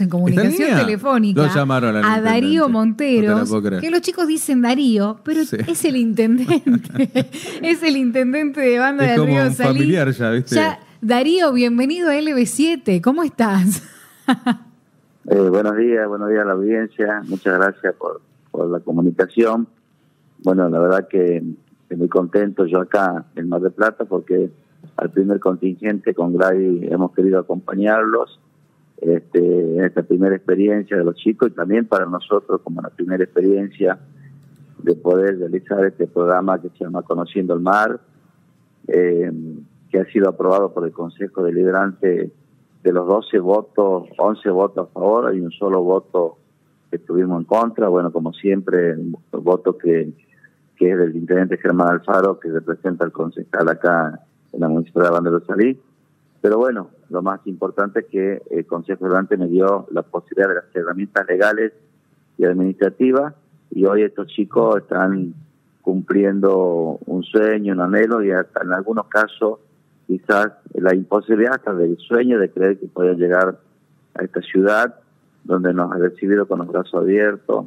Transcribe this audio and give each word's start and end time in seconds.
en 0.00 0.08
comunicación 0.08 0.76
telefónica 0.76 1.44
a, 1.44 2.20
Darío 2.20 2.68
Montero, 2.68 3.44
que 3.80 3.90
los 3.90 4.00
chicos 4.00 4.26
dicen 4.26 4.62
Darío, 4.62 5.20
pero 5.22 5.40
es 5.42 5.84
el 5.84 5.96
intendente, 5.96 7.30
es 7.62 7.82
el 7.84 7.96
intendente 7.96 8.60
de 8.60 8.78
banda 8.78 9.04
de 9.04 9.16
Río 9.16 9.50
Salí. 9.52 9.78
familiar 9.78 10.10
ya, 10.10 10.30
¿viste? 10.30 10.60
Darío, 11.00 11.52
bienvenido 11.52 12.10
a 12.10 12.14
LB7, 12.14 13.00
¿cómo 13.00 13.22
estás? 13.22 13.82
Eh, 15.28 15.48
buenos 15.50 15.76
días, 15.76 16.06
buenos 16.06 16.28
días 16.28 16.42
a 16.42 16.44
la 16.44 16.52
audiencia, 16.52 17.20
muchas 17.26 17.58
gracias 17.58 17.96
por, 17.96 18.20
por 18.52 18.68
la 18.70 18.78
comunicación. 18.78 19.66
Bueno, 20.44 20.68
la 20.68 20.78
verdad 20.78 21.08
que 21.08 21.42
estoy 21.82 21.96
muy 21.96 22.08
contento 22.08 22.64
yo 22.64 22.78
acá 22.78 23.24
en 23.34 23.48
Mar 23.48 23.60
del 23.60 23.72
Plata 23.72 24.04
porque 24.04 24.52
al 24.96 25.10
primer 25.10 25.40
contingente 25.40 26.14
con 26.14 26.32
Gladys 26.32 26.92
hemos 26.92 27.12
querido 27.12 27.40
acompañarlos 27.40 28.38
este, 29.00 29.38
en 29.38 29.84
esta 29.84 30.02
primera 30.02 30.34
experiencia 30.34 30.96
de 30.96 31.04
los 31.04 31.16
chicos 31.16 31.50
y 31.50 31.54
también 31.54 31.86
para 31.86 32.06
nosotros 32.06 32.60
como 32.62 32.80
la 32.80 32.90
primera 32.90 33.22
experiencia 33.22 33.98
de 34.82 34.94
poder 34.94 35.38
realizar 35.38 35.84
este 35.84 36.06
programa 36.06 36.60
que 36.60 36.68
se 36.70 36.84
llama 36.84 37.02
Conociendo 37.02 37.54
el 37.54 37.60
Mar, 37.60 38.00
eh, 38.88 39.32
que 39.90 40.00
ha 40.00 40.04
sido 40.06 40.28
aprobado 40.28 40.72
por 40.72 40.86
el 40.86 40.92
Consejo 40.92 41.42
Deliberante 41.42 42.30
de 42.82 42.92
los 42.92 43.06
12 43.06 43.38
votos, 43.40 44.08
11 44.16 44.50
votos 44.50 44.88
a 44.88 44.92
favor 44.92 45.34
y 45.34 45.40
un 45.40 45.50
solo 45.50 45.82
voto 45.82 46.38
que 46.90 46.96
estuvimos 46.96 47.40
en 47.40 47.46
contra. 47.46 47.88
Bueno, 47.88 48.12
como 48.12 48.32
siempre, 48.32 48.90
el 48.90 49.16
voto 49.32 49.76
que, 49.76 50.12
que 50.76 50.90
es 50.90 50.98
del 50.98 51.16
intendente 51.16 51.58
Germán 51.58 51.88
Alfaro, 51.88 52.38
que 52.38 52.48
representa 52.48 53.04
al 53.04 53.12
concejal 53.12 53.68
acá 53.68 54.20
en 54.52 54.60
la 54.60 54.68
municipalidad 54.68 55.20
de 55.20 55.46
Salí. 55.46 55.80
Pero 56.40 56.58
bueno, 56.58 56.90
lo 57.10 57.22
más 57.22 57.40
importante 57.46 58.00
es 58.00 58.06
que 58.06 58.42
el 58.50 58.66
Consejo 58.66 59.04
Deliberante 59.04 59.36
me 59.36 59.48
dio 59.48 59.86
la 59.90 60.02
posibilidad 60.02 60.48
de 60.48 60.54
las 60.56 60.76
herramientas 60.76 61.26
legales 61.26 61.72
y 62.38 62.44
administrativas 62.44 63.34
y 63.70 63.84
hoy 63.84 64.02
estos 64.02 64.28
chicos 64.28 64.78
están 64.78 65.34
cumpliendo 65.82 66.98
un 67.06 67.22
sueño, 67.22 67.74
un 67.74 67.80
anhelo 67.80 68.22
y 68.22 68.30
hasta 68.30 68.62
en 68.62 68.72
algunos 68.72 69.06
casos 69.06 69.60
quizás 70.06 70.48
la 70.74 70.94
imposibilidad 70.94 71.54
hasta 71.54 71.74
del 71.74 71.96
sueño 71.98 72.38
de 72.38 72.50
creer 72.50 72.78
que 72.78 72.86
pueden 72.86 73.18
llegar 73.18 73.58
a 74.14 74.24
esta 74.24 74.40
ciudad 74.40 74.94
donde 75.44 75.72
nos 75.72 75.92
ha 75.92 75.98
recibido 75.98 76.46
con 76.46 76.58
los 76.58 76.68
brazos 76.68 76.94
abiertos. 76.94 77.66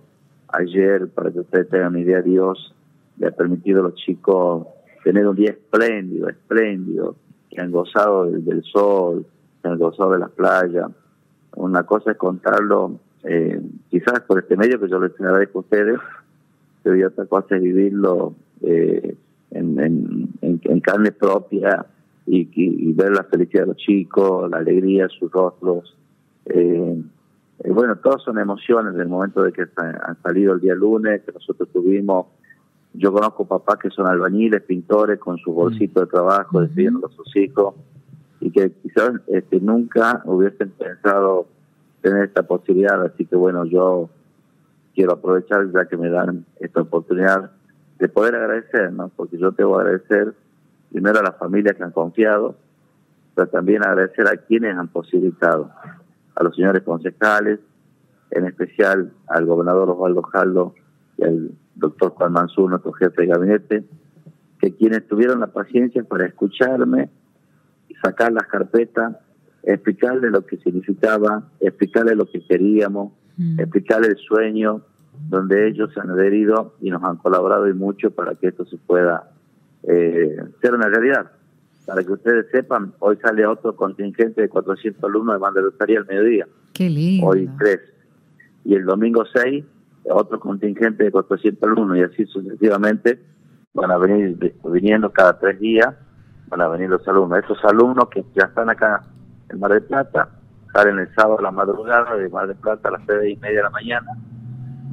Ayer, 0.50 1.08
para 1.10 1.32
que 1.32 1.40
ustedes 1.40 1.70
tengan 1.70 1.90
una 1.90 2.00
idea, 2.00 2.22
Dios 2.22 2.74
le 3.18 3.28
ha 3.28 3.32
permitido 3.32 3.82
a 3.82 3.84
los 3.84 3.96
chicos 3.96 4.68
tener 5.04 5.28
un 5.28 5.36
día 5.36 5.52
espléndido, 5.52 6.28
espléndido, 6.30 7.16
que 7.50 7.62
han 7.62 7.72
gozado 7.72 8.26
del, 8.26 8.64
sol, 8.64 9.26
que 9.62 9.70
han 9.70 9.78
gozado 9.78 10.12
de 10.12 10.20
la 10.20 10.28
playa. 10.28 10.90
Una 11.56 11.84
cosa 11.84 12.12
es 12.12 12.18
contarlo, 12.18 13.00
eh, 13.24 13.62
quizás 13.90 14.22
por 14.22 14.40
este 14.40 14.56
medio 14.56 14.80
que 14.80 14.90
yo 14.90 15.00
les 15.00 15.20
agradezco 15.20 15.60
a 15.60 15.62
ustedes, 15.62 16.00
pero 16.84 17.08
otra 17.08 17.26
cosa 17.26 17.56
es 17.56 17.62
vivirlo 17.62 18.34
eh, 18.62 19.16
en 19.52 20.80
carne 20.82 21.12
propia 21.12 21.86
y, 22.32 22.94
ver 22.94 23.12
la 23.12 23.24
felicidad 23.24 23.64
de 23.64 23.68
los 23.68 23.78
chicos, 23.78 24.50
la 24.50 24.58
alegría 24.58 25.04
de 25.04 25.10
sus 25.10 25.32
rostros. 25.32 25.96
Eh, 26.46 27.02
eh, 27.64 27.72
bueno, 27.72 27.96
todas 27.98 28.22
son 28.24 28.38
emociones 28.38 28.94
del 28.96 29.08
momento 29.08 29.44
de 29.44 29.52
que 29.52 29.66
han 29.76 30.22
salido 30.22 30.54
el 30.54 30.60
día 30.60 30.76
lunes, 30.76 31.22
que 31.24 31.32
nosotros 31.32 31.70
tuvimos. 31.74 32.28
Yo 32.94 33.14
conozco 33.14 33.46
papás 33.46 33.78
que 33.78 33.90
son 33.90 34.08
albañiles, 34.08 34.64
pintores, 34.64 35.20
con 35.20 35.38
su 35.38 35.54
bolsito 35.54 36.02
de 36.02 36.08
trabajo, 36.08 36.62
despidiendo 36.62 37.08
a 37.08 37.12
sus 37.12 37.36
hijos, 37.36 37.76
y 38.40 38.52
que 38.52 38.72
quizás 38.72 39.12
este, 39.28 39.60
nunca 39.60 40.22
hubiesen 40.26 40.72
pensado 40.72 41.48
tener 42.02 42.26
esta 42.26 42.44
posibilidad. 42.44 43.02
Así 43.04 43.26
que 43.26 43.36
bueno, 43.36 43.66
yo 43.66 44.10
quiero 44.96 45.14
aprovechar 45.14 45.72
ya 45.72 45.86
que 45.86 45.98
me 45.98 46.10
dan 46.10 46.46
esta 46.60 46.82
oportunidad 46.82 47.52
de 48.00 48.10
poder 48.10 48.36
agradecer, 48.36 48.92
¿no? 48.92 49.10
Porque 49.16 49.38
yo 49.38 49.52
te 49.52 49.64
voy 49.64 49.78
a 49.78 49.82
agradecer 49.82 50.34
primero 50.92 51.20
a 51.20 51.24
las 51.24 51.38
familias 51.38 51.76
que 51.76 51.84
han 51.84 51.92
confiado, 51.92 52.56
pero 53.36 53.48
también 53.50 53.86
agradecer 53.86 54.28
a 54.28 54.38
quienes 54.38 54.76
han 54.76 54.88
posibilitado, 54.88 55.70
a 56.36 56.44
los 56.44 56.56
señores 56.56 56.84
concejales, 56.84 57.60
en 58.32 58.46
especial 58.46 59.12
al 59.28 59.46
gobernador 59.46 59.90
Osvaldo 59.90 60.22
Jaldo 60.24 60.76
y 61.18 61.24
al 61.24 61.52
doctor 61.80 62.12
Juan 62.12 62.34
Mansur, 62.34 62.70
nuestro 62.70 62.94
jefe 62.94 63.24
de 63.24 63.28
gabinete, 63.28 63.84
que 64.60 64.76
quienes 64.76 65.08
tuvieron 65.08 65.40
la 65.40 65.48
paciencia 65.48 66.04
para 66.04 66.26
escucharme, 66.26 67.10
sacar 68.02 68.32
las 68.32 68.48
carpetas, 68.48 69.16
explicarle 69.64 70.30
lo 70.30 70.46
que 70.46 70.58
significaba, 70.58 71.50
explicarle 71.60 72.16
lo 72.16 72.26
que 72.26 72.46
queríamos, 72.46 73.14
mm. 73.38 73.60
explicarle 73.60 74.10
el 74.10 74.18
sueño 74.18 74.82
donde 75.28 75.68
ellos 75.68 75.92
se 75.94 76.00
han 76.00 76.10
adherido 76.10 76.76
y 76.82 76.90
nos 76.90 77.04
han 77.04 77.18
colaborado 77.18 77.68
y 77.68 77.74
mucho 77.74 78.12
para 78.12 78.36
que 78.36 78.48
esto 78.48 78.66
se 78.66 78.78
pueda 78.78 79.32
eh, 79.84 80.38
ser 80.62 80.74
una 80.74 80.88
realidad. 80.88 81.32
Para 81.86 82.04
que 82.04 82.12
ustedes 82.12 82.46
sepan, 82.52 82.94
hoy 83.00 83.18
sale 83.18 83.46
otro 83.46 83.76
contingente 83.76 84.42
de 84.42 84.50
400 84.50 85.04
alumnos 85.04 85.36
de 85.36 85.40
Banderosaría 85.40 86.00
al 86.00 86.06
mediodía. 86.06 86.48
Qué 86.74 86.90
lindo. 86.90 87.28
Hoy 87.28 87.50
tres. 87.58 87.80
Y 88.64 88.76
el 88.76 88.86
domingo 88.86 89.24
6, 89.26 89.66
otro 90.10 90.40
contingente 90.40 91.04
de 91.04 91.12
400 91.12 91.64
alumnos 91.64 91.98
y 91.98 92.04
así 92.04 92.26
sucesivamente 92.26 93.20
van 93.74 93.92
a 93.92 93.98
venir 93.98 94.56
viniendo 94.66 95.12
cada 95.12 95.40
tres 95.40 95.60
días, 95.60 95.96
van 96.48 96.62
a 96.62 96.68
venir 96.68 96.90
los 96.90 97.08
alumnos. 97.08 97.40
Estos 97.40 97.64
alumnos 97.66 98.10
que 98.10 98.24
ya 98.36 98.46
están 98.46 98.70
acá 98.70 99.04
en 99.50 99.60
Mar 99.60 99.72
del 99.72 99.84
Plata, 99.84 100.30
salen 100.74 101.00
el 101.00 101.14
sábado 101.16 101.40
a 101.40 101.44
la 101.44 101.52
madrugada 101.52 102.16
de 102.16 102.30
Mar 102.30 102.48
del 102.48 102.58
Plata 102.58 102.90
a 102.90 102.92
las 102.94 103.06
tres 103.06 103.32
y 103.32 103.38
media 103.38 103.58
de 103.58 103.64
la 103.64 103.70
mañana, 103.70 104.08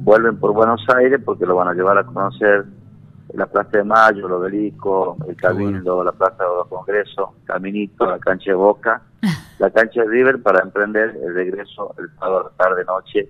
vuelven 0.03 0.37
por 0.37 0.53
Buenos 0.53 0.83
Aires 0.95 1.19
porque 1.23 1.45
lo 1.45 1.55
van 1.55 1.67
a 1.67 1.73
llevar 1.73 1.97
a 1.97 2.03
conocer 2.03 2.65
la 3.33 3.45
Plaza 3.45 3.77
de 3.77 3.83
Mayo, 3.83 4.27
el 4.27 4.33
Obelisco, 4.33 5.17
el 5.27 5.35
Cabildo, 5.35 6.03
la 6.03 6.11
Plaza 6.11 6.43
de 6.43 6.55
los 6.55 6.67
Congresos, 6.67 7.29
Caminito, 7.45 8.05
la 8.05 8.19
cancha 8.19 8.51
de 8.51 8.55
Boca, 8.55 9.01
la 9.59 9.69
cancha 9.69 10.01
de 10.01 10.07
River 10.07 10.41
para 10.41 10.63
emprender 10.63 11.17
el 11.21 11.33
regreso 11.33 11.93
el 11.97 12.09
sábado 12.17 12.51
tarde-noche 12.57 13.29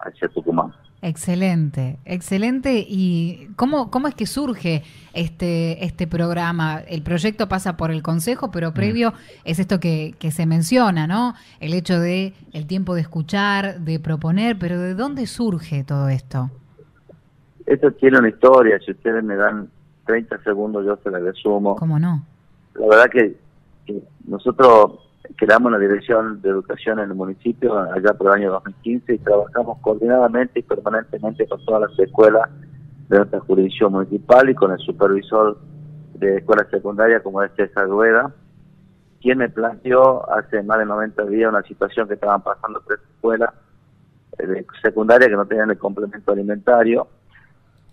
hacia 0.00 0.28
Tucumán. 0.28 0.72
Excelente, 1.00 1.98
excelente. 2.04 2.84
¿Y 2.86 3.48
cómo, 3.54 3.90
cómo 3.90 4.08
es 4.08 4.14
que 4.14 4.26
surge 4.26 4.82
este, 5.14 5.84
este 5.84 6.06
programa? 6.06 6.80
El 6.88 7.02
proyecto 7.02 7.48
pasa 7.48 7.76
por 7.76 7.90
el 7.92 8.02
Consejo, 8.02 8.50
pero 8.50 8.74
previo 8.74 9.12
es 9.44 9.60
esto 9.60 9.78
que, 9.78 10.14
que 10.18 10.32
se 10.32 10.44
menciona, 10.44 11.06
¿no? 11.06 11.34
El 11.60 11.74
hecho 11.74 12.00
de 12.00 12.34
el 12.52 12.66
tiempo 12.66 12.94
de 12.96 13.02
escuchar, 13.02 13.80
de 13.80 14.00
proponer, 14.00 14.58
pero 14.58 14.80
¿de 14.80 14.94
dónde 14.94 15.26
surge 15.26 15.84
todo 15.84 16.08
esto? 16.08 16.50
Esto 17.64 17.92
tiene 17.92 18.18
una 18.18 18.30
historia, 18.30 18.78
si 18.84 18.90
ustedes 18.90 19.22
me 19.22 19.36
dan 19.36 19.68
30 20.08 20.42
segundos 20.42 20.84
yo 20.84 20.96
se 20.96 21.10
la 21.10 21.18
resumo. 21.18 21.76
¿Cómo 21.76 21.98
no? 21.98 22.24
La 22.74 22.88
verdad 22.88 23.10
que, 23.10 23.36
nosotros 24.26 25.07
creamos 25.36 25.72
la 25.72 25.78
Dirección 25.78 26.40
de 26.42 26.50
Educación 26.50 26.98
en 26.98 27.10
el 27.10 27.14
municipio 27.14 27.78
allá 27.78 28.14
por 28.14 28.28
el 28.28 28.42
año 28.42 28.52
2015 28.52 29.14
y 29.14 29.18
trabajamos 29.18 29.78
coordinadamente 29.80 30.60
y 30.60 30.62
permanentemente 30.62 31.46
con 31.46 31.64
todas 31.64 31.90
las 31.90 31.98
escuelas 31.98 32.48
de 33.08 33.16
nuestra 33.16 33.40
jurisdicción 33.40 33.92
municipal 33.92 34.48
y 34.50 34.54
con 34.54 34.72
el 34.72 34.78
supervisor 34.78 35.58
de 36.14 36.38
escuela 36.38 36.66
secundaria 36.70 37.22
como 37.22 37.42
es 37.42 37.52
César 37.56 37.88
Rueda, 37.88 38.32
quien 39.20 39.38
me 39.38 39.48
planteó 39.48 40.30
hace 40.30 40.62
más 40.62 40.78
de 40.78 40.86
90 40.86 41.24
días 41.26 41.50
una 41.50 41.62
situación 41.62 42.08
que 42.08 42.14
estaban 42.14 42.42
pasando 42.42 42.82
tres 42.86 43.00
escuelas 43.14 43.52
eh, 44.38 44.46
de 44.46 44.66
secundaria 44.82 45.28
que 45.28 45.36
no 45.36 45.46
tenían 45.46 45.70
el 45.70 45.78
complemento 45.78 46.32
alimentario 46.32 47.08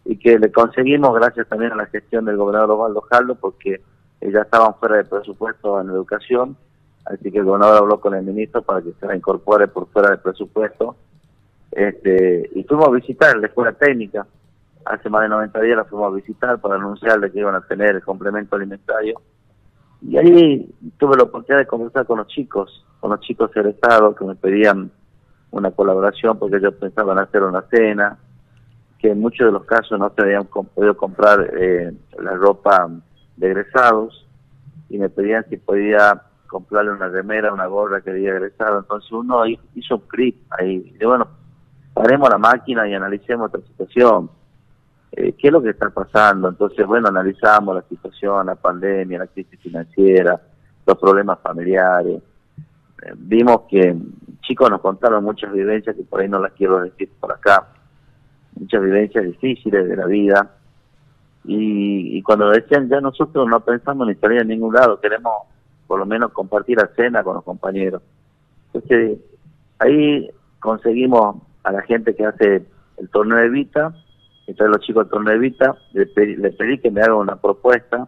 y 0.06 0.18
que 0.18 0.38
le 0.38 0.52
conseguimos 0.52 1.16
gracias 1.16 1.48
también 1.48 1.72
a 1.72 1.76
la 1.76 1.88
gestión 1.88 2.26
del 2.26 2.38
gobernador 2.38 2.72
Osvaldo 2.72 3.02
Jaldo 3.10 3.36
porque 3.36 3.82
ya 4.22 4.42
estaban 4.42 4.76
fuera 4.76 4.98
de 4.98 5.06
presupuesto 5.06 5.80
en 5.82 5.90
educación, 5.90 6.58
así 7.06 7.32
que 7.32 7.40
el 7.40 7.46
gobernador 7.46 7.84
habló 7.84 8.00
con 8.00 8.16
el 8.16 8.24
ministro 8.24 8.62
para 8.62 8.82
que 8.82 8.94
se 9.00 9.06
la 9.06 9.16
incorpore 9.16 9.68
por 9.68 9.88
fuera 9.90 10.10
del 10.10 10.20
presupuesto. 10.20 10.96
Este, 11.72 12.50
y 12.56 12.64
fuimos 12.64 12.88
a 12.88 12.92
visitar 12.92 13.38
la 13.38 13.48
escuela 13.48 13.74
técnica, 13.74 14.26
hace 14.86 15.10
más 15.10 15.24
de 15.24 15.30
90 15.30 15.62
días 15.62 15.78
la 15.78 15.86
fuimos 15.86 16.12
a 16.12 16.16
visitar 16.16 16.60
para 16.60 16.76
anunciarle 16.76 17.32
que 17.32 17.40
iban 17.40 17.56
a 17.56 17.62
tener 17.62 17.96
el 17.96 18.04
complemento 18.04 18.56
alimentario. 18.56 19.22
Y 20.02 20.18
ahí 20.18 20.74
tuve 20.98 21.18
la 21.18 21.24
oportunidad 21.24 21.60
de 21.60 21.68
conversar 21.68 22.06
con 22.06 22.20
los 22.20 22.28
chicos, 22.28 22.86
con 23.00 23.12
los 23.12 23.20
chicos 23.22 23.50
egresados 23.56 24.16
que 24.16 24.26
me 24.26 24.36
pedían 24.36 24.92
una 25.52 25.72
colaboración 25.72 26.38
porque 26.38 26.58
ellos 26.58 26.76
pensaban 26.76 27.18
hacer 27.18 27.44
una 27.44 27.64
cena, 27.64 28.18
que 29.00 29.12
en 29.12 29.20
muchos 29.20 29.48
de 29.48 29.52
los 29.52 29.66
casos 29.66 30.00
no 30.00 30.12
se 30.16 30.22
habían 30.22 30.46
podido 30.46 30.96
comprar 30.96 31.50
eh, 31.58 31.94
la 32.20 32.32
ropa 32.32 32.90
de 33.38 33.48
egresados 33.48 34.26
y 34.90 34.98
me 34.98 35.10
pedían 35.10 35.46
si 35.50 35.58
podía 35.58 36.22
comprarle 36.56 36.92
una 36.92 37.10
remera, 37.10 37.52
una 37.52 37.66
gorra 37.66 38.00
que 38.00 38.12
había 38.12 38.30
egresado. 38.30 38.80
Entonces 38.80 39.12
uno 39.12 39.46
hizo 39.46 39.96
un 39.96 40.02
clip 40.08 40.38
ahí. 40.52 40.96
Y 40.98 41.06
bueno, 41.06 41.28
paremos 41.94 42.30
la 42.30 42.38
máquina 42.38 42.88
y 42.88 42.94
analicemos 42.94 43.54
esta 43.54 43.68
situación. 43.68 44.30
Eh, 45.12 45.34
¿Qué 45.34 45.48
es 45.48 45.52
lo 45.52 45.62
que 45.62 45.72
está 45.72 45.90
pasando? 45.90 46.48
Entonces, 46.48 46.88
bueno, 46.88 47.10
analizamos 47.10 47.76
la 47.76 47.82
situación, 47.90 48.46
la 48.46 48.56
pandemia, 48.56 49.20
la 49.20 49.28
crisis 49.28 49.60
financiera, 49.60 50.42
los 50.86 50.98
problemas 50.98 51.40
familiares. 51.42 52.22
eh, 53.04 53.14
vimos 53.18 53.64
que 53.70 53.94
chicos 54.42 54.70
nos 54.70 54.80
contaron 54.80 55.26
muchas 55.26 55.52
vivencias 55.52 55.94
que 55.94 56.04
por 56.04 56.22
ahí 56.22 56.30
no 56.30 56.40
las 56.40 56.54
quiero 56.54 56.80
decir 56.80 57.10
por 57.20 57.34
acá, 57.34 57.68
muchas 58.58 58.82
vivencias 58.82 59.26
difíciles 59.26 59.90
de 59.90 59.96
la 59.98 60.06
vida. 60.06 60.52
Y, 61.48 62.22
cuando 62.24 62.50
decían, 62.50 62.88
ya 62.88 63.02
nosotros 63.02 63.46
no 63.48 63.60
pensamos 63.60 64.08
ni 64.08 64.16
salir 64.16 64.40
a 64.40 64.44
ningún 64.46 64.74
lado, 64.74 65.02
queremos 65.02 65.34
por 65.88 66.00
lo 66.00 66.06
menos 66.06 66.32
compartir 66.32 66.78
la 66.78 66.88
cena 66.96 67.24
con 67.24 67.36
los 67.36 67.44
compañeros. 67.44 68.02
Entonces, 68.74 69.20
ahí 69.80 70.30
conseguimos 70.60 71.38
a 71.64 71.72
la 71.72 71.82
gente 71.84 72.16
que 72.16 72.26
hace 72.26 72.66
el 72.98 73.10
torneo 73.10 73.38
de 73.38 73.50
Vita, 73.50 73.94
entonces 74.48 74.76
los 74.76 74.86
chicos 74.86 75.06
del 75.06 75.12
torneo 75.12 75.34
de 75.34 75.40
Vita, 75.40 75.76
le 75.94 76.06
pedí, 76.06 76.80
que 76.80 76.92
me 76.92 77.02
hagan 77.02 77.18
una 77.18 77.36
propuesta, 77.36 78.08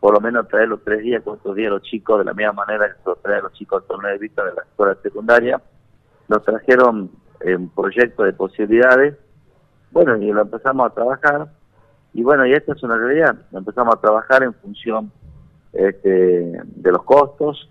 por 0.00 0.14
lo 0.14 0.20
menos 0.20 0.46
traer 0.48 0.68
los 0.68 0.82
tres 0.84 1.02
días, 1.02 1.22
cuatro 1.24 1.54
días 1.54 1.70
los 1.70 1.82
chicos, 1.82 2.18
de 2.18 2.24
la 2.24 2.34
misma 2.34 2.52
manera 2.52 2.86
que 2.88 3.02
se 3.02 3.20
traer 3.22 3.42
los 3.42 3.52
chicos 3.52 3.82
del 3.82 3.88
torneo 3.88 4.12
de 4.12 4.18
Vita 4.18 4.44
de 4.44 4.54
la 4.54 4.62
escuela 4.62 4.96
secundaria, 5.02 5.60
nos 6.28 6.44
trajeron 6.44 7.10
un 7.44 7.68
proyecto 7.70 8.24
de 8.24 8.32
posibilidades, 8.32 9.16
bueno, 9.90 10.16
y 10.16 10.32
lo 10.32 10.42
empezamos 10.42 10.90
a 10.90 10.94
trabajar, 10.94 11.48
y 12.12 12.22
bueno, 12.22 12.46
y 12.46 12.52
esta 12.52 12.72
es 12.72 12.82
una 12.82 12.96
realidad, 12.96 13.36
empezamos 13.52 13.94
a 13.94 14.00
trabajar 14.00 14.42
en 14.42 14.54
función 14.54 15.12
este, 15.76 16.60
de 16.64 16.92
los 16.92 17.02
costos, 17.04 17.68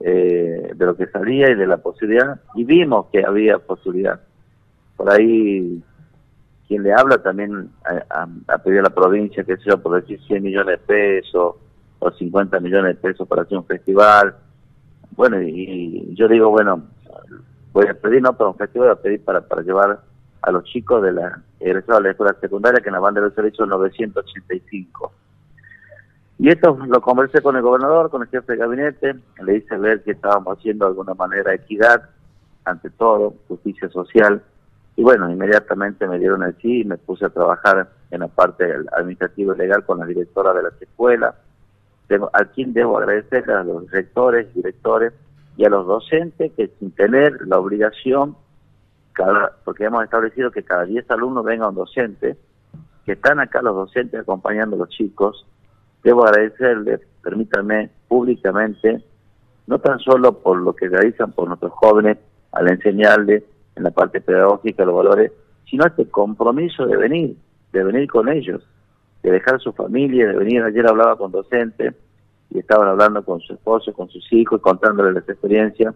eh, 0.00 0.72
de 0.74 0.86
lo 0.86 0.96
que 0.96 1.06
salía 1.08 1.50
y 1.50 1.54
de 1.54 1.66
la 1.66 1.78
posibilidad, 1.78 2.40
y 2.54 2.64
vimos 2.64 3.06
que 3.12 3.24
había 3.24 3.58
posibilidad. 3.58 4.20
Por 4.96 5.10
ahí, 5.10 5.82
quien 6.68 6.82
le 6.82 6.92
habla 6.92 7.22
también 7.22 7.70
a, 8.10 8.58
pedir 8.58 8.80
a 8.80 8.84
la 8.84 8.90
provincia, 8.90 9.44
que 9.44 9.56
sea 9.58 9.76
por 9.76 10.00
decir 10.00 10.20
100 10.26 10.42
millones 10.42 10.78
de 10.78 10.86
pesos 10.86 11.56
o 11.98 12.10
50 12.10 12.60
millones 12.60 12.96
de 12.96 13.00
pesos 13.00 13.28
para 13.28 13.42
hacer 13.42 13.58
un 13.58 13.66
festival. 13.66 14.34
Bueno, 15.16 15.42
y, 15.42 16.14
yo 16.14 16.28
digo, 16.28 16.50
bueno, 16.50 16.82
voy 17.72 17.86
a 17.86 17.94
pedir 17.94 18.22
no 18.22 18.36
para 18.36 18.50
un 18.50 18.56
festival, 18.56 18.88
voy 18.88 18.96
a 18.98 19.02
pedir 19.02 19.24
para, 19.24 19.40
para 19.40 19.62
llevar 19.62 20.00
a 20.42 20.50
los 20.50 20.64
chicos 20.64 21.02
de 21.02 21.12
la 21.12 21.42
de 21.58 21.74
la 21.74 22.10
escuela 22.10 22.34
secundaria 22.40 22.80
que 22.80 22.88
en 22.88 22.94
la 22.94 23.00
banda 23.00 23.20
de 23.20 23.26
los 23.26 23.34
servicios 23.34 23.68
985 23.68 25.12
y 26.42 26.48
esto 26.48 26.74
lo 26.86 27.02
conversé 27.02 27.42
con 27.42 27.54
el 27.56 27.60
gobernador, 27.60 28.08
con 28.08 28.22
el 28.22 28.28
jefe 28.28 28.52
de 28.52 28.58
gabinete, 28.58 29.14
le 29.44 29.56
hice 29.56 29.76
ver 29.76 30.02
que 30.02 30.12
estábamos 30.12 30.56
haciendo 30.56 30.86
de 30.86 30.92
alguna 30.92 31.12
manera 31.12 31.52
equidad, 31.52 32.08
ante 32.64 32.88
todo, 32.88 33.34
justicia 33.46 33.90
social. 33.90 34.42
Y 34.96 35.02
bueno, 35.02 35.30
inmediatamente 35.30 36.08
me 36.08 36.18
dieron 36.18 36.42
el 36.42 36.56
sí 36.56 36.80
y 36.80 36.84
me 36.84 36.96
puse 36.96 37.26
a 37.26 37.28
trabajar 37.28 37.90
en 38.10 38.20
la 38.20 38.28
parte 38.28 38.64
administrativa 38.96 39.54
y 39.54 39.58
legal 39.58 39.84
con 39.84 39.98
la 39.98 40.06
directora 40.06 40.54
de 40.54 40.62
las 40.62 40.80
escuelas. 40.80 41.34
a 42.32 42.44
quien 42.46 42.72
debo 42.72 42.96
agradecer 42.96 43.50
a 43.50 43.62
los 43.62 43.90
rectores, 43.90 44.52
directores 44.54 45.12
y 45.58 45.66
a 45.66 45.68
los 45.68 45.86
docentes 45.86 46.52
que 46.56 46.68
sin 46.78 46.92
tener 46.92 47.38
la 47.46 47.58
obligación, 47.58 48.34
cada, 49.12 49.52
porque 49.62 49.84
hemos 49.84 50.02
establecido 50.04 50.50
que 50.50 50.62
cada 50.62 50.86
10 50.86 51.10
alumnos 51.10 51.44
venga 51.44 51.68
un 51.68 51.74
docente, 51.74 52.38
que 53.04 53.12
están 53.12 53.40
acá 53.40 53.60
los 53.60 53.74
docentes 53.74 54.20
acompañando 54.20 54.76
a 54.76 54.78
los 54.78 54.88
chicos, 54.88 55.44
debo 56.02 56.24
agradecerles, 56.24 57.00
permítanme 57.22 57.90
públicamente, 58.08 59.02
no 59.66 59.78
tan 59.78 59.98
solo 60.00 60.38
por 60.38 60.60
lo 60.60 60.74
que 60.74 60.88
realizan 60.88 61.32
por 61.32 61.48
nuestros 61.48 61.72
jóvenes 61.72 62.18
al 62.52 62.68
enseñarles 62.68 63.44
en 63.76 63.84
la 63.84 63.90
parte 63.90 64.20
pedagógica 64.20 64.84
los 64.84 64.96
valores, 64.96 65.32
sino 65.68 65.86
este 65.86 66.06
compromiso 66.06 66.86
de 66.86 66.96
venir, 66.96 67.36
de 67.72 67.84
venir 67.84 68.08
con 68.08 68.28
ellos, 68.28 68.62
de 69.22 69.30
dejar 69.30 69.60
su 69.60 69.72
familia, 69.72 70.28
de 70.28 70.36
venir. 70.36 70.62
Ayer 70.62 70.86
hablaba 70.86 71.16
con 71.16 71.30
docentes 71.30 71.94
y 72.50 72.58
estaban 72.58 72.88
hablando 72.88 73.24
con 73.24 73.40
su 73.40 73.52
esposo, 73.52 73.92
con 73.92 74.08
sus 74.08 74.32
hijos, 74.32 74.58
y 74.58 74.62
contándoles 74.62 75.14
las 75.14 75.28
experiencias, 75.28 75.94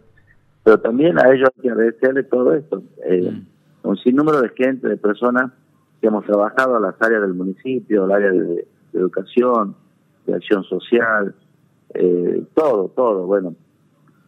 pero 0.63 0.79
también 0.79 1.19
a 1.19 1.33
ellos 1.33 1.49
hay 1.57 1.63
que 1.63 1.71
agradecerles 1.71 2.29
todo 2.29 2.55
esto. 2.55 2.83
Eh, 3.05 3.31
mm. 3.31 3.89
un 3.89 3.97
sinnúmero 3.99 4.41
de 4.41 4.51
gente, 4.51 4.89
de 4.89 4.97
personas 4.97 5.51
que 6.01 6.07
hemos 6.07 6.25
trabajado 6.25 6.77
a 6.77 6.81
las 6.81 6.95
áreas 7.01 7.23
del 7.23 7.35
municipio, 7.35 8.05
al 8.05 8.13
área 8.13 8.31
de 8.31 8.67
educación, 8.93 9.75
de 10.27 10.35
acción 10.35 10.65
social, 10.65 11.35
eh, 11.95 12.45
todo, 12.55 12.89
todo. 12.89 13.27
Bueno, 13.27 13.55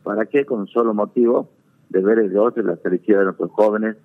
¿para 0.03 0.27
qué? 0.27 0.45
Con 0.45 0.61
un 0.61 0.69
solo 0.69 0.95
motivo 0.95 1.49
de 1.89 2.01
ver 2.01 2.19
el 2.19 2.37
otro 2.37 2.63
y 2.63 2.67
la 2.67 2.77
felicidad 2.77 3.21
de 3.21 3.25
nuestros 3.27 3.51
jóvenes, 3.53 3.97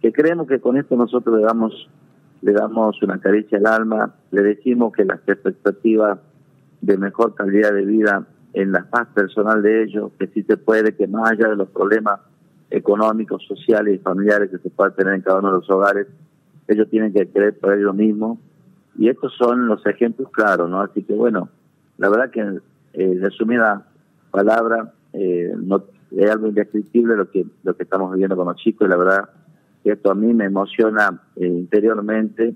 que 0.00 0.12
creemos 0.12 0.46
que 0.46 0.60
con 0.60 0.76
esto 0.76 0.96
nosotros 0.96 1.36
le 1.38 1.44
damos, 1.44 1.88
le 2.40 2.52
damos 2.52 3.02
una 3.02 3.18
caricia 3.20 3.58
al 3.58 3.66
alma, 3.66 4.14
le 4.30 4.42
decimos 4.42 4.92
que 4.92 5.04
las 5.04 5.20
expectativas 5.26 6.18
de 6.80 6.98
mejor 6.98 7.34
calidad 7.34 7.72
de 7.72 7.84
vida 7.84 8.26
en 8.52 8.72
la 8.72 8.84
paz 8.90 9.08
personal 9.14 9.62
de 9.62 9.84
ellos, 9.84 10.12
que 10.18 10.26
sí 10.28 10.42
se 10.42 10.56
puede, 10.56 10.94
que 10.94 11.06
más 11.06 11.30
allá 11.30 11.48
de 11.48 11.56
los 11.56 11.68
problemas 11.68 12.20
económicos, 12.70 13.44
sociales 13.46 13.94
y 13.94 13.98
familiares 13.98 14.50
que 14.50 14.58
se 14.58 14.70
puedan 14.70 14.94
tener 14.94 15.14
en 15.14 15.20
cada 15.22 15.38
uno 15.38 15.52
de 15.52 15.58
los 15.58 15.70
hogares, 15.70 16.06
ellos 16.68 16.88
tienen 16.90 17.12
que 17.12 17.28
creer 17.28 17.58
por 17.58 17.72
ellos 17.74 17.94
mismos 17.94 18.38
y 18.96 19.08
estos 19.08 19.34
son 19.36 19.66
los 19.66 19.84
ejemplos 19.86 20.30
claros, 20.30 20.68
¿no? 20.68 20.80
Así 20.80 21.02
que 21.02 21.14
bueno, 21.14 21.48
la 21.98 22.08
verdad 22.08 22.30
que 22.30 22.60
eh, 22.94 23.18
resumida 23.20 23.86
palabra, 24.30 24.92
eh, 25.12 25.52
no, 25.56 25.84
es 26.16 26.30
algo 26.30 26.48
indescriptible 26.48 27.16
lo 27.16 27.30
que, 27.30 27.46
lo 27.62 27.76
que 27.76 27.84
estamos 27.84 28.12
viviendo 28.12 28.36
con 28.36 28.46
los 28.46 28.56
chicos 28.56 28.86
y 28.86 28.90
la 28.90 28.96
verdad 28.96 29.28
que 29.82 29.92
esto 29.92 30.10
a 30.10 30.14
mí 30.14 30.32
me 30.32 30.44
emociona 30.44 31.22
eh, 31.36 31.46
interiormente, 31.46 32.54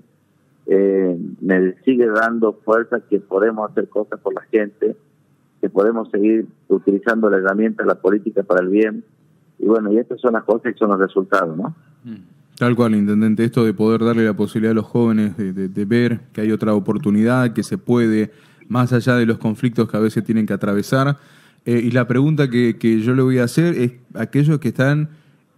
eh, 0.67 1.17
me 1.41 1.73
sigue 1.83 2.07
dando 2.07 2.53
fuerza 2.53 3.01
que 3.09 3.19
podemos 3.19 3.69
hacer 3.69 3.89
cosas 3.89 4.19
por 4.19 4.33
la 4.33 4.41
gente, 4.43 4.95
que 5.61 5.69
podemos 5.69 6.09
seguir 6.11 6.47
utilizando 6.67 7.29
la 7.29 7.37
herramienta 7.37 7.85
la 7.85 7.95
política 7.95 8.43
para 8.43 8.61
el 8.61 8.69
bien. 8.69 9.03
Y 9.59 9.65
bueno, 9.65 9.91
y 9.91 9.97
estas 9.97 10.21
son 10.21 10.33
las 10.33 10.43
cosas 10.43 10.73
y 10.75 10.77
son 10.77 10.89
los 10.89 10.99
resultados, 10.99 11.57
¿no? 11.57 11.75
Mm. 12.03 12.36
Tal 12.57 12.75
cual, 12.75 12.95
intendente, 12.95 13.43
esto 13.43 13.63
de 13.63 13.73
poder 13.73 14.03
darle 14.03 14.25
la 14.25 14.35
posibilidad 14.35 14.71
a 14.71 14.75
los 14.75 14.85
jóvenes 14.85 15.37
de, 15.37 15.85
ver 15.85 16.21
que 16.33 16.41
hay 16.41 16.51
otra 16.51 16.73
oportunidad, 16.73 17.53
que 17.53 17.61
se 17.61 17.77
puede, 17.77 18.31
más 18.67 18.91
allá 18.93 19.15
de 19.15 19.27
los 19.27 19.37
conflictos 19.37 19.87
que 19.87 19.95
a 19.95 19.99
veces 19.99 20.23
tienen 20.23 20.47
que 20.47 20.53
atravesar. 20.53 21.17
Eh, 21.65 21.81
y 21.85 21.91
la 21.91 22.07
pregunta 22.07 22.49
que, 22.49 23.01
yo 23.03 23.13
le 23.13 23.21
voy 23.21 23.37
a 23.37 23.43
hacer 23.43 23.75
es, 23.75 23.91
aquellos 24.15 24.57
que 24.57 24.69
están, 24.69 25.09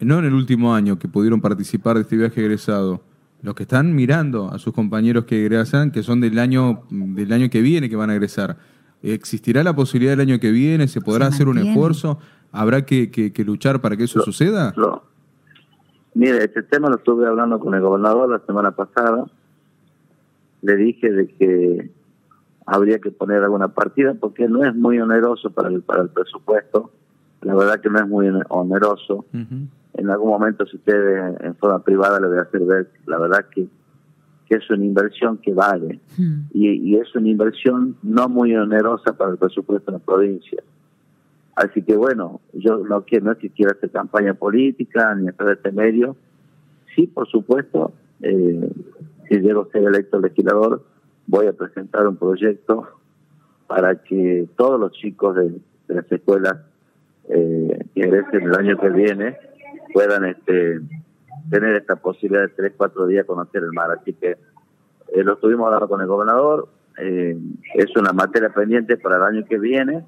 no 0.02 0.20
en 0.20 0.26
el 0.26 0.34
último 0.34 0.76
año, 0.76 1.00
que 1.00 1.08
pudieron 1.08 1.40
participar 1.40 1.96
de 1.96 2.02
este 2.02 2.18
viaje 2.18 2.42
egresado, 2.42 3.02
los 3.42 3.56
que 3.56 3.64
están 3.64 3.96
mirando 3.96 4.52
a 4.52 4.60
sus 4.60 4.74
compañeros 4.74 5.24
que 5.24 5.46
egresan, 5.46 5.92
que 5.92 6.04
son 6.04 6.20
del 6.20 6.38
año, 6.38 6.84
del 6.90 7.32
año 7.32 7.50
que 7.50 7.62
viene 7.62 7.90
que 7.90 7.96
van 7.96 8.10
a 8.10 8.14
egresar, 8.14 8.58
¿existirá 9.02 9.64
la 9.64 9.74
posibilidad 9.74 10.18
del 10.18 10.28
año 10.28 10.40
que 10.42 10.52
viene? 10.52 10.90
¿Se 10.90 11.00
podrá 11.00 11.28
hacer 11.28 11.48
un 11.48 11.60
esfuerzo? 11.60 12.20
¿Habrá 12.52 12.86
que, 12.86 13.32
luchar 13.46 13.80
para 13.80 13.96
que 13.96 14.04
eso 14.04 14.22
suceda? 14.22 14.74
Mire, 16.20 16.44
este 16.44 16.64
tema 16.64 16.90
lo 16.90 16.98
estuve 16.98 17.26
hablando 17.26 17.62
con 17.62 17.74
el 17.76 17.80
gobernador 17.82 18.30
la 18.30 18.46
semana 18.46 18.72
pasada. 18.72 19.24
Le 20.62 20.76
dije 20.76 21.10
de 21.10 21.28
que 21.30 21.92
habría 22.66 23.00
que 23.00 23.10
poner 23.10 23.42
alguna 23.42 23.70
partida 23.70 24.14
porque 24.16 24.50
no 24.50 24.66
es 24.66 24.76
muy 24.76 25.00
oneroso 25.00 25.50
para 25.52 25.70
el 25.70 25.82
para 25.82 26.02
el 26.02 26.10
presupuesto. 26.10 26.92
La 27.40 27.56
verdad 27.56 27.80
que 27.80 27.90
no 27.90 28.00
es 28.00 28.08
muy 28.10 28.28
oneroso. 28.50 29.28
En 29.32 30.10
algún 30.10 30.32
momento, 30.32 30.66
si 30.66 30.76
usted 30.76 31.38
en 31.40 31.56
forma 31.56 31.82
privada 31.82 32.20
le 32.20 32.28
voy 32.28 32.40
a 32.40 32.42
hacer 32.42 32.66
ver, 32.66 32.92
la 33.06 33.18
verdad 33.18 33.46
que, 33.50 33.70
que 34.46 34.56
es 34.56 34.70
una 34.70 34.84
inversión 34.84 35.38
que 35.38 35.54
vale. 35.54 36.02
y, 36.54 36.68
y 36.68 36.96
es 36.98 37.16
una 37.16 37.30
inversión 37.30 37.96
no 38.04 38.28
muy 38.28 38.54
onerosa 38.58 39.14
para 39.14 39.32
el 39.32 39.38
presupuesto 39.38 39.90
de 39.90 40.00
la 40.00 40.04
provincia. 40.04 40.62
Así 41.60 41.82
que 41.82 41.98
bueno, 41.98 42.40
yo 42.54 42.78
no 42.78 43.04
quiero, 43.04 43.26
no 43.26 43.32
es 43.34 43.38
que 43.38 43.50
quiera 43.50 43.74
hacer 43.74 43.92
campaña 43.92 44.34
política 44.34 45.14
ni 45.16 45.28
hacer 45.28 45.50
este 45.50 45.74
medio. 45.74 46.16
Sí, 46.96 47.06
por 47.06 47.28
supuesto, 47.28 47.92
eh, 48.22 48.72
si 49.28 49.40
llego 49.42 49.64
a 49.64 49.72
ser 49.74 49.84
electo 49.84 50.22
legislador, 50.22 50.86
voy 51.28 51.48
a 51.48 51.54
presentar 51.54 52.08
un 52.08 52.16
proyecto 52.16 52.88
para 53.68 54.02
que 54.02 54.48
todos 54.56 54.80
los 54.80 54.94
chicos 54.94 55.36
de, 55.36 55.60
las 55.90 56.10
escuelas 56.10 56.60
eh, 57.28 57.86
que 57.94 58.04
egresen 58.04 58.44
el 58.44 58.56
año 58.56 58.80
que 58.80 58.90
viene 58.92 59.36
puedan 59.94 60.24
este 60.24 60.80
tener 61.50 61.76
esta 61.76 61.98
posibilidad 61.98 62.44
de 62.44 62.54
tres, 62.56 62.74
cuatro 62.78 63.06
días 63.06 63.26
conocer 63.26 63.64
el 63.64 63.74
mar. 63.74 63.92
Así 64.00 64.14
que 64.14 64.38
eh, 65.10 65.24
lo 65.26 65.34
estuvimos 65.34 65.66
hablando 65.66 65.90
con 65.90 66.00
el 66.00 66.08
gobernador, 66.08 66.70
eh, 67.00 67.38
es 67.76 67.98
una 67.98 68.14
materia 68.14 68.48
pendiente 68.48 68.96
para 68.96 69.18
el 69.18 69.24
año 69.24 69.46
que 69.46 69.60
viene 69.60 70.06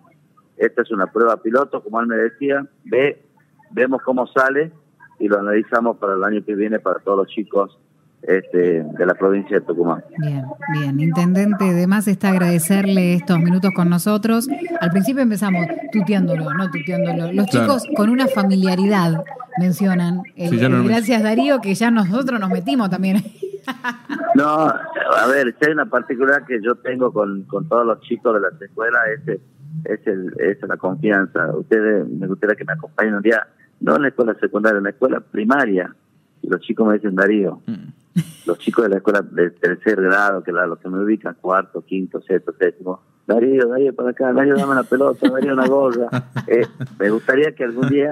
esta 0.62 0.84
es 0.84 0.92
una 0.92 1.08
prueba 1.08 1.38
piloto, 1.38 1.84
como 1.84 2.00
él 2.00 2.08
me 2.08 2.16
decía, 2.16 2.66
ve, 2.86 3.26
vemos 3.72 4.02
cómo 4.04 4.28
sale 4.28 4.72
y 5.20 5.28
lo 5.28 5.40
analizamos 5.40 5.98
para 5.98 6.14
el 6.14 6.24
año 6.24 6.46
que 6.46 6.56
viene 6.56 6.80
para 6.80 7.00
todos 7.00 7.18
los 7.18 7.28
chicos 7.28 7.80
este, 8.22 8.84
de 8.84 9.06
la 9.06 9.16
provincia 9.16 9.60
de 9.60 9.66
Tucumán. 9.66 10.04
Bien, 10.20 10.46
bien. 10.74 11.00
Intendente, 11.00 11.70
además 11.70 12.08
está 12.08 12.30
agradecerle 12.30 13.16
estos 13.16 13.40
minutos 13.40 13.72
con 13.76 13.90
nosotros. 13.90 14.48
Al 14.80 14.92
principio 14.92 15.24
empezamos 15.24 15.66
tuteándolo, 15.92 16.54
no 16.54 16.70
tuteándolo. 16.70 17.34
Los 17.34 17.48
chicos 17.48 17.84
con 17.96 18.10
una 18.10 18.28
familiaridad 18.28 19.24
mencionan. 19.60 20.22
gracias 20.36 21.24
Darío, 21.24 21.60
que 21.60 21.74
ya 21.74 21.90
nosotros 21.90 22.40
nos 22.40 22.52
metimos 22.52 22.92
también. 22.92 23.18
no, 24.36 24.68
a 24.68 25.28
ver, 25.28 25.56
si 25.60 25.66
hay 25.66 25.72
una 25.72 25.88
particular 25.88 26.46
que 26.46 26.62
yo 26.62 26.76
tengo 26.76 27.12
con, 27.12 27.44
con 27.44 27.68
todos 27.68 27.86
los 27.86 28.00
chicos 28.02 28.36
de 28.36 28.42
las 28.42 28.62
escuelas, 28.62 29.02
es 29.28 29.40
es, 29.86 30.06
el, 30.08 30.34
es 30.40 30.62
la 30.68 30.78
confianza. 30.78 31.56
Ustedes, 31.56 32.08
me 32.08 32.28
gustaría 32.28 32.56
que 32.56 32.66
me 32.66 32.74
acompañen 32.74 33.16
un 33.16 33.22
día, 33.22 33.48
no 33.80 33.96
en 33.96 34.04
la 34.04 34.08
escuela 34.10 34.36
secundaria, 34.36 34.78
en 34.78 34.84
la 34.84 34.90
escuela 34.92 35.20
primaria. 35.20 35.94
Y 36.42 36.48
los 36.48 36.62
chicos 36.62 36.88
me 36.88 36.96
dicen, 36.96 37.16
Darío, 37.16 37.62
mm. 37.66 38.18
los 38.48 38.58
chicos 38.60 38.84
de 38.84 38.90
la 38.90 38.98
escuela 38.98 39.22
de 39.22 39.52
tercer 39.52 40.02
grado, 40.02 40.44
que 40.44 40.52
la, 40.52 40.66
los 40.66 40.80
que 40.80 40.90
me 40.90 41.04
ubican, 41.04 41.36
cuarto, 41.40 41.84
quinto, 41.86 42.22
sexto, 42.22 42.54
séptimo, 42.54 43.02
Darío, 43.28 43.68
Darío 43.68 43.94
para 43.94 44.10
acá, 44.10 44.34
Darío 44.34 44.56
dame 44.56 44.76
la 44.76 44.84
pelota, 44.84 45.30
Darío 45.30 45.54
una 45.54 45.68
gorra. 45.68 46.08
Eh, 46.48 46.66
me 47.00 47.10
gustaría 47.12 47.54
que 47.54 47.64
algún 47.64 47.88
día 47.88 48.12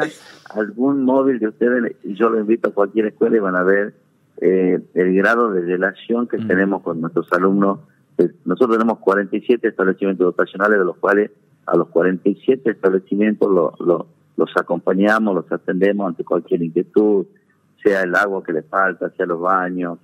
algún 0.54 1.04
móvil 1.04 1.40
de 1.40 1.48
ustedes, 1.48 1.96
yo 2.04 2.30
lo 2.30 2.40
invito 2.40 2.70
a 2.70 2.74
cualquier 2.74 3.08
escuela 3.08 3.36
y 3.36 3.40
van 3.40 3.56
a 3.56 3.64
ver 3.64 3.94
eh, 4.42 4.80
el 4.94 5.16
grado 5.16 5.52
de 5.52 5.62
relación 5.62 6.28
que 6.28 6.38
mm. 6.38 6.48
tenemos 6.48 6.82
con 6.82 7.02
nuestros 7.02 7.32
alumnos. 7.34 7.80
Eh, 8.18 8.30
nosotros 8.46 8.78
tenemos 8.78 9.00
47 9.00 9.68
establecimientos 9.68 10.24
educacionales, 10.24 10.80
de 10.80 10.86
los 10.86 10.98
cuales 10.98 11.32
a 11.72 11.78
los 11.78 11.90
47 11.90 12.72
establecimientos 12.72 13.50
los 13.50 14.58
acompañamos, 14.58 15.36
los 15.36 15.52
atendemos 15.52 16.08
ante 16.08 16.24
cualquier 16.24 16.64
inquietud, 16.64 17.26
sea 17.84 18.02
el 18.02 18.16
agua 18.16 18.44
que 18.44 18.54
les 18.54 18.66
falta, 18.66 19.10
sea 19.12 19.26
los 19.26 19.40
baños, 19.40 20.00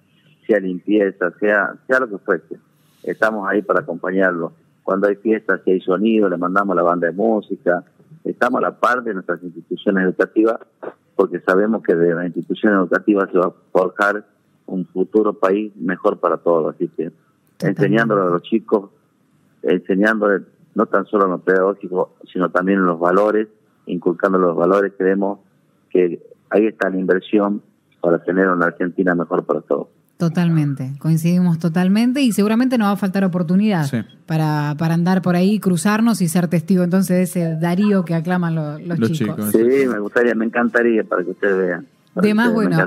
sea 0.46 0.60
limpieza, 0.60 1.32
sea, 1.40 1.76
sea 1.88 2.00
lo 2.00 2.10
que 2.10 2.18
fuese. 2.20 2.58
Estamos 3.04 3.48
ahí 3.48 3.62
para 3.62 3.82
acompañarlos. 3.82 4.54
Cuando 4.84 5.08
hay 5.08 5.16
fiestas, 5.16 5.62
si 5.66 5.72
hay 5.72 5.82
sonido, 5.82 6.30
le 6.30 6.38
mandamos 6.38 6.76
la 6.76 6.84
banda 6.84 7.08
de 7.08 7.14
música. 7.14 7.84
Estamos 8.24 8.60
a 8.60 8.62
la 8.62 8.80
par 8.80 9.04
de 9.04 9.14
nuestras 9.14 9.42
instituciones 9.42 10.06
educativas 10.06 10.60
porque 11.16 11.40
sabemos 11.40 11.82
que 11.82 11.96
de 11.96 12.14
las 12.14 12.26
instituciones 12.26 12.78
educativas 12.78 13.30
se 13.32 13.38
va 13.38 13.46
a 13.48 13.54
forjar 13.72 14.26
un 14.68 14.86
futuro 14.86 15.34
país 15.34 15.76
mejor 15.76 16.20
para 16.20 16.38
todos. 16.38 16.76
Así 16.76 16.88
que 16.90 17.12
enseñándole 17.62 18.22
a 18.22 18.26
los 18.26 18.44
chicos, 18.44 18.92
enseñándoles 19.64 20.44
no 20.76 20.86
tan 20.86 21.06
solo 21.06 21.26
en 21.26 21.32
lo 21.32 21.40
pedagógico, 21.40 22.16
sino 22.32 22.50
también 22.50 22.80
en 22.80 22.86
los 22.86 23.00
valores, 23.00 23.48
inculcando 23.88 24.38
los 24.38 24.56
valores, 24.56 24.94
creemos 24.98 25.40
que 25.90 26.22
ahí 26.50 26.68
está 26.68 26.90
la 26.90 27.00
inversión 27.00 27.62
para 28.02 28.24
tener 28.24 28.48
una 28.50 28.68
Argentina 28.68 29.16
mejor 29.16 29.46
para 29.46 29.62
todos. 29.62 29.88
Totalmente, 30.18 30.94
coincidimos 31.00 31.60
totalmente 31.60 32.22
y 32.22 32.32
seguramente 32.32 32.78
nos 32.78 32.88
va 32.88 32.92
a 32.92 32.98
faltar 32.98 33.26
oportunidad 33.26 33.86
para, 34.26 34.74
para 34.78 34.94
andar 34.94 35.22
por 35.22 35.36
ahí, 35.36 35.60
cruzarnos 35.60 36.22
y 36.22 36.30
ser 36.30 36.48
testigo 36.48 36.84
entonces 36.84 37.18
de 37.18 37.24
ese 37.24 37.58
Darío 37.60 38.06
que 38.06 38.16
aclaman 38.16 38.56
los, 38.56 39.12
chicos. 39.12 39.52
Sí, 39.52 39.88
me 39.88 40.00
gustaría, 40.00 40.34
me 40.34 40.46
encantaría 40.46 41.04
para 41.04 41.24
que 41.24 41.32
ustedes 41.32 41.58
vean. 41.58 41.88
Además, 42.16 42.54
bueno, 42.54 42.78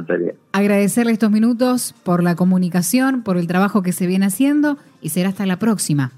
agradecerle 0.53 1.13
estos 1.13 1.31
minutos 1.31 1.95
por 2.03 2.23
la 2.23 2.35
comunicación, 2.35 3.23
por 3.23 3.37
el 3.37 3.47
trabajo 3.47 3.83
que 3.83 3.93
se 3.93 4.07
viene 4.07 4.25
haciendo 4.25 4.79
y 5.03 5.11
será 5.11 5.29
hasta 5.29 5.45
la 5.45 5.59
próxima. 5.59 6.13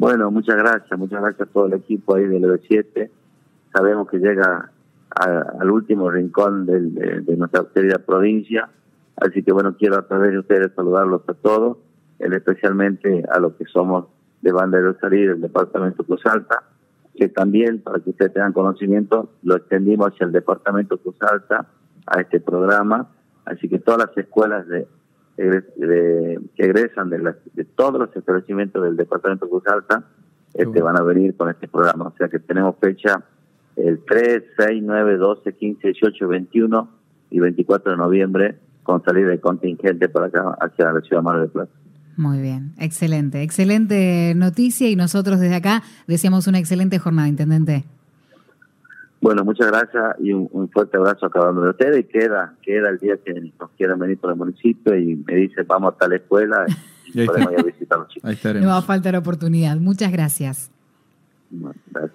Bueno, 0.00 0.30
muchas 0.30 0.56
gracias, 0.56 0.98
muchas 0.98 1.20
gracias 1.20 1.46
a 1.46 1.52
todo 1.52 1.66
el 1.66 1.74
equipo 1.74 2.14
ahí 2.14 2.24
del 2.24 2.42
EB7. 2.44 3.10
Sabemos 3.70 4.08
que 4.08 4.16
llega 4.16 4.70
al 5.10 5.70
último 5.70 6.10
rincón 6.10 6.64
de, 6.64 7.36
nuestra 7.36 7.66
querida 7.74 7.98
provincia, 7.98 8.70
así 9.16 9.42
que 9.42 9.52
bueno, 9.52 9.76
quiero 9.76 9.98
a 9.98 10.06
través 10.08 10.30
de 10.30 10.38
ustedes 10.38 10.72
saludarlos 10.74 11.20
a 11.28 11.34
todos, 11.34 11.76
especialmente 12.18 13.24
a 13.30 13.40
los 13.40 13.52
que 13.56 13.66
somos 13.66 14.06
de 14.40 14.50
Banda 14.52 14.80
de 14.80 14.94
Salir 14.94 15.32
del 15.32 15.42
Departamento 15.42 16.02
Cruz 16.02 16.24
Alta, 16.24 16.62
que 17.14 17.28
también, 17.28 17.82
para 17.82 18.00
que 18.00 18.08
ustedes 18.08 18.32
tengan 18.32 18.54
conocimiento, 18.54 19.28
lo 19.42 19.56
extendimos 19.56 20.14
hacia 20.14 20.24
el 20.24 20.32
Departamento 20.32 20.96
Cruz 20.96 21.16
Alta, 21.20 21.66
a 22.06 22.20
este 22.22 22.40
programa, 22.40 23.06
así 23.44 23.68
que 23.68 23.78
todas 23.78 24.08
las 24.08 24.16
escuelas 24.16 24.66
de 24.66 24.88
que 25.40 26.62
egresan 26.64 27.08
de, 27.10 27.34
de 27.54 27.64
todos 27.64 27.98
los 27.98 28.14
establecimientos 28.14 28.82
del 28.82 28.96
Departamento 28.96 29.46
de 29.46 29.50
Cruz 29.50 29.66
Alta 29.66 30.04
este, 30.54 30.82
van 30.82 30.98
a 30.98 31.02
venir 31.02 31.36
con 31.36 31.48
este 31.48 31.68
programa. 31.68 32.08
O 32.08 32.14
sea 32.16 32.28
que 32.28 32.38
tenemos 32.38 32.76
fecha 32.80 33.24
el 33.76 34.00
3, 34.06 34.42
6, 34.58 34.82
9, 34.84 35.16
12, 35.16 35.52
15, 35.54 35.88
18, 35.88 36.28
21 36.28 36.90
y 37.30 37.40
24 37.40 37.92
de 37.92 37.96
noviembre 37.96 38.56
con 38.82 39.02
salida 39.04 39.28
de 39.28 39.40
contingente 39.40 40.08
para 40.08 40.26
acá 40.26 40.56
hacia 40.60 40.92
la 40.92 41.00
ciudad 41.00 41.18
de 41.18 41.24
Mar 41.24 41.40
del 41.40 41.50
Plata. 41.50 41.72
Muy 42.16 42.40
bien, 42.40 42.74
excelente, 42.78 43.42
excelente 43.42 44.34
noticia 44.36 44.90
y 44.90 44.96
nosotros 44.96 45.40
desde 45.40 45.54
acá 45.54 45.82
deseamos 46.06 46.46
una 46.46 46.58
excelente 46.58 46.98
jornada, 46.98 47.28
Intendente. 47.28 47.84
Bueno, 49.20 49.44
muchas 49.44 49.66
gracias 49.66 50.16
y 50.18 50.32
un, 50.32 50.70
fuerte 50.70 50.96
abrazo 50.96 51.26
a 51.26 51.30
cada 51.30 51.50
uno 51.50 51.62
de 51.62 51.70
ustedes. 51.70 52.00
Y 52.00 52.04
queda, 52.04 52.54
queda 52.62 52.88
el 52.88 52.98
día 52.98 53.18
que 53.24 53.34
nos 53.34 53.70
quieran 53.76 53.98
venir 53.98 54.18
por 54.18 54.30
el 54.30 54.36
municipio 54.36 54.96
y 54.96 55.16
me 55.16 55.34
dice 55.34 55.62
vamos 55.62 55.94
a 56.00 56.08
la 56.08 56.16
escuela 56.16 56.64
y, 57.14 57.26
podemos 57.26 57.52
ir 57.52 57.60
a 57.60 57.62
visitar 57.62 57.98
a 57.98 58.00
los 58.02 58.08
chicos. 58.08 58.54
No 58.60 58.68
va 58.68 58.78
a 58.78 58.82
faltar 58.82 59.16
oportunidad. 59.16 59.76
Muchas 59.76 60.10
gracias. 60.10 60.70
gracias. 61.50 62.14